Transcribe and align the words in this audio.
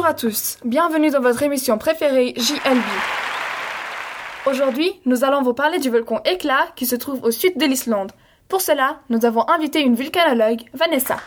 à 0.00 0.14
tous, 0.14 0.56
bienvenue 0.64 1.10
dans 1.10 1.20
votre 1.20 1.42
émission 1.42 1.76
préférée 1.76 2.32
JLB. 2.36 2.82
Aujourd'hui, 4.46 4.98
nous 5.04 5.22
allons 5.22 5.42
vous 5.42 5.52
parler 5.52 5.78
du 5.78 5.90
volcan 5.90 6.20
Éclat 6.24 6.66
qui 6.74 6.86
se 6.86 6.96
trouve 6.96 7.22
au 7.22 7.30
sud 7.30 7.58
de 7.58 7.66
l'Islande. 7.66 8.10
Pour 8.48 8.62
cela, 8.62 9.00
nous 9.10 9.26
avons 9.26 9.46
invité 9.48 9.80
une 9.80 9.94
vulcanologue, 9.94 10.62
Vanessa. 10.72 11.18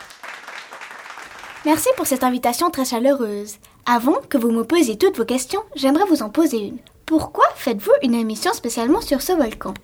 Merci 1.63 1.89
pour 1.95 2.07
cette 2.07 2.23
invitation 2.23 2.71
très 2.71 2.85
chaleureuse. 2.85 3.57
Avant 3.85 4.19
que 4.29 4.37
vous 4.37 4.51
me 4.51 4.63
posiez 4.63 4.97
toutes 4.97 5.17
vos 5.17 5.25
questions, 5.25 5.61
j'aimerais 5.75 6.09
vous 6.09 6.23
en 6.23 6.29
poser 6.29 6.57
une. 6.57 6.79
Pourquoi 7.05 7.45
faites-vous 7.55 7.93
une 8.01 8.15
émission 8.15 8.51
spécialement 8.51 9.01
sur 9.01 9.21
ce 9.21 9.33
volcan? 9.33 9.75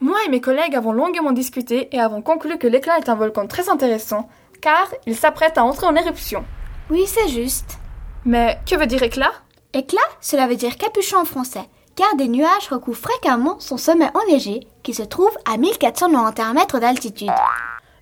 Moi 0.00 0.16
et 0.26 0.30
mes 0.30 0.40
collègues 0.40 0.74
avons 0.74 0.92
longuement 0.92 1.32
discuté 1.32 1.94
et 1.94 2.00
avons 2.00 2.22
conclu 2.22 2.56
que 2.56 2.66
l'éclat 2.66 2.98
est 2.98 3.10
un 3.10 3.14
volcan 3.14 3.46
très 3.46 3.68
intéressant, 3.68 4.28
car 4.62 4.88
il 5.06 5.14
s'apprête 5.14 5.58
à 5.58 5.64
entrer 5.64 5.86
en 5.86 5.94
éruption. 5.94 6.44
Oui, 6.90 7.04
c'est 7.06 7.28
juste. 7.28 7.78
Mais 8.26 8.58
que 8.68 8.74
veut 8.74 8.88
dire 8.88 9.04
éclat? 9.04 9.32
Éclat, 9.72 10.00
cela 10.20 10.48
veut 10.48 10.56
dire 10.56 10.76
capuchon 10.78 11.18
en 11.18 11.24
français, 11.24 11.68
car 11.94 12.16
des 12.16 12.26
nuages 12.26 12.68
recouvrent 12.68 12.98
fréquemment 12.98 13.60
son 13.60 13.76
sommet 13.76 14.10
enneigé, 14.14 14.66
qui 14.82 14.94
se 14.94 15.04
trouve 15.04 15.30
à 15.44 15.56
1491 15.56 16.54
mètres 16.54 16.80
d'altitude. 16.80 17.30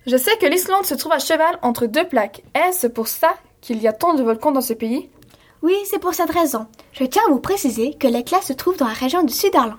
Je 0.07 0.17
sais 0.17 0.35
que 0.37 0.47
l'Islande 0.47 0.85
se 0.85 0.95
trouve 0.95 1.11
à 1.11 1.19
cheval 1.19 1.59
entre 1.61 1.85
deux 1.85 2.07
plaques. 2.07 2.41
Est-ce 2.55 2.87
pour 2.87 3.07
ça 3.07 3.35
qu'il 3.61 3.79
y 3.79 3.87
a 3.87 3.93
tant 3.93 4.15
de 4.15 4.23
volcans 4.23 4.51
dans 4.51 4.61
ce 4.61 4.73
pays? 4.73 5.11
Oui, 5.61 5.75
c'est 5.85 5.99
pour 5.99 6.15
cette 6.15 6.31
raison. 6.31 6.65
Je 6.93 7.03
tiens 7.03 7.21
à 7.27 7.31
vous 7.31 7.39
préciser 7.39 7.93
que 7.93 8.07
l'éclat 8.07 8.41
se 8.41 8.53
trouve 8.53 8.77
dans 8.77 8.87
la 8.87 8.93
région 8.93 9.21
du 9.21 9.33
Sud-Irlande. 9.33 9.77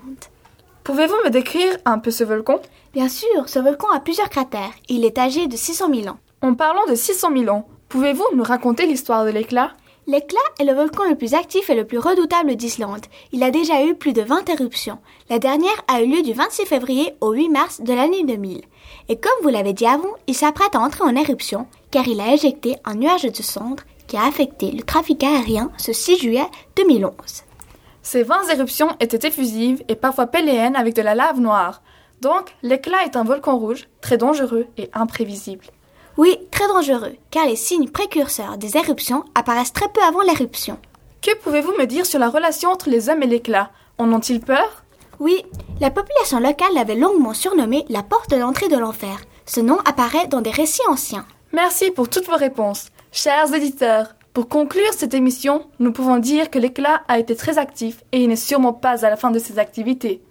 Pouvez-vous 0.85 1.25
me 1.25 1.29
décrire 1.29 1.75
un 1.83 1.99
peu 1.99 2.09
ce 2.09 2.23
volcan? 2.23 2.61
Bien 2.93 3.09
sûr, 3.09 3.47
ce 3.47 3.59
volcan 3.59 3.89
a 3.93 3.99
plusieurs 3.99 4.29
cratères. 4.29 4.71
Il 4.87 5.03
est 5.03 5.17
âgé 5.17 5.47
de 5.47 5.57
600 5.57 5.93
000 5.93 6.07
ans. 6.07 6.19
En 6.41 6.53
parlant 6.53 6.85
de 6.85 6.95
600 6.95 7.31
000 7.37 7.53
ans, 7.53 7.67
pouvez-vous 7.89 8.23
nous 8.33 8.43
raconter 8.43 8.85
l'histoire 8.85 9.25
de 9.25 9.31
l'éclat? 9.31 9.71
L'éclat 10.09 10.39
est 10.57 10.63
le 10.63 10.71
volcan 10.71 11.03
le 11.03 11.17
plus 11.17 11.33
actif 11.33 11.69
et 11.69 11.75
le 11.75 11.85
plus 11.85 11.97
redoutable 11.97 12.55
d'Islande. 12.55 13.05
Il 13.33 13.43
a 13.43 13.51
déjà 13.51 13.83
eu 13.83 13.93
plus 13.93 14.13
de 14.13 14.21
20 14.21 14.47
éruptions. 14.47 14.99
La 15.29 15.37
dernière 15.37 15.83
a 15.89 16.01
eu 16.01 16.07
lieu 16.07 16.21
du 16.21 16.31
26 16.31 16.65
février 16.65 17.13
au 17.19 17.33
8 17.33 17.49
mars 17.49 17.81
de 17.81 17.91
l'année 17.91 18.23
2000. 18.23 18.61
Et 19.09 19.17
comme 19.17 19.43
vous 19.43 19.49
l'avez 19.49 19.73
dit 19.73 19.85
avant, 19.85 20.13
il 20.25 20.33
s'apprête 20.33 20.75
à 20.75 20.79
entrer 20.79 21.03
en 21.03 21.13
éruption 21.13 21.67
car 21.91 22.07
il 22.07 22.21
a 22.21 22.33
éjecté 22.33 22.77
un 22.85 22.95
nuage 22.95 23.23
de 23.23 23.43
cendres 23.43 23.83
qui 24.07 24.15
a 24.15 24.23
affecté 24.23 24.71
le 24.71 24.83
trafic 24.83 25.25
aérien 25.25 25.71
ce 25.77 25.91
6 25.91 26.19
juillet 26.19 26.47
2011. 26.77 27.13
Ces 28.01 28.23
20 28.23 28.47
éruptions 28.53 28.95
étaient 29.01 29.27
effusives 29.27 29.83
et 29.89 29.95
parfois 29.95 30.27
péléennes 30.27 30.77
avec 30.77 30.95
de 30.95 31.01
la 31.01 31.15
lave 31.15 31.41
noire. 31.41 31.81
Donc, 32.21 32.55
l'éclat 32.63 33.03
est 33.03 33.17
un 33.17 33.25
volcan 33.25 33.57
rouge, 33.57 33.89
très 33.99 34.15
dangereux 34.15 34.67
et 34.77 34.89
imprévisible. 34.93 35.65
Oui, 36.17 36.35
très 36.49 36.67
dangereux, 36.67 37.15
car 37.29 37.45
les 37.45 37.55
signes 37.55 37.89
précurseurs 37.89 38.57
des 38.57 38.75
éruptions 38.75 39.23
apparaissent 39.35 39.73
très 39.73 39.87
peu 39.87 40.01
avant 40.01 40.21
l'éruption. 40.21 40.79
Que 41.21 41.37
pouvez-vous 41.37 41.73
me 41.77 41.85
dire 41.85 42.07
sur 42.07 42.17
la 42.17 42.29
relation 42.29 42.71
entre 42.71 42.89
les 42.89 43.07
hommes 43.07 43.21
et 43.21 43.27
l'éclat 43.27 43.69
En 43.99 44.11
ont-ils 44.11 44.39
peur? 44.39 44.83
Oui, 45.19 45.43
la 45.79 45.91
population 45.91 46.39
locale 46.39 46.73
l'avait 46.73 46.95
longuement 46.95 47.35
surnommé 47.35 47.85
la 47.89 48.01
porte 48.01 48.31
d'entrée 48.31 48.67
de 48.67 48.77
l'enfer. 48.77 49.19
Ce 49.45 49.59
nom 49.59 49.77
apparaît 49.85 50.27
dans 50.27 50.41
des 50.41 50.49
récits 50.49 50.81
anciens. 50.89 51.25
Merci 51.53 51.91
pour 51.91 52.09
toutes 52.09 52.27
vos 52.27 52.35
réponses. 52.35 52.87
Chers 53.11 53.53
éditeurs, 53.53 54.15
pour 54.33 54.49
conclure 54.49 54.93
cette 54.93 55.13
émission, 55.13 55.67
nous 55.79 55.91
pouvons 55.91 56.17
dire 56.17 56.49
que 56.49 56.59
l'éclat 56.59 57.01
a 57.07 57.19
été 57.19 57.35
très 57.35 57.59
actif 57.59 58.03
et 58.11 58.21
il 58.21 58.29
n'est 58.29 58.35
sûrement 58.35 58.73
pas 58.73 59.05
à 59.05 59.09
la 59.09 59.17
fin 59.17 59.29
de 59.29 59.39
ses 59.39 59.59
activités. 59.59 60.21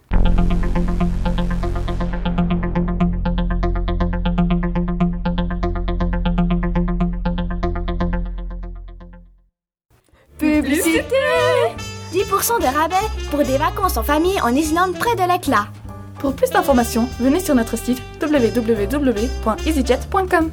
Publicité 11.07 11.77
10% 12.13 12.61
de 12.61 12.67
rabais 12.67 13.07
pour 13.31 13.39
des 13.41 13.57
vacances 13.59 13.97
en 13.97 14.03
famille 14.03 14.41
en 14.41 14.55
Islande 14.55 14.99
près 14.99 15.17
de 15.17 15.23
l'éclat. 15.31 15.69
Pour 16.19 16.35
plus 16.35 16.51
d'informations, 16.51 17.09
venez 17.21 17.41
sur 17.41 17.55
notre 17.55 17.77
site 17.77 18.03
www.easyjet.com. 18.21 20.51